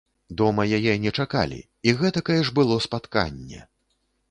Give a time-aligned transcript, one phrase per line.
[0.41, 1.59] Дома яе не чакалі,
[1.91, 3.61] і гэтакае ж было спатканне!